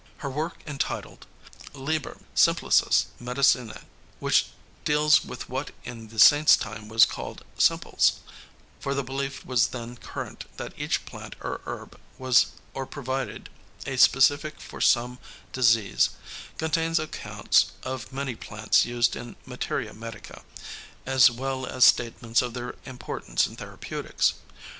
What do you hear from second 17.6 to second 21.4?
of many plants used in materia medica, as